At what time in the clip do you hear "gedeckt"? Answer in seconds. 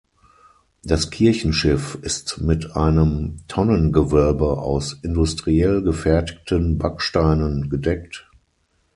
7.69-8.27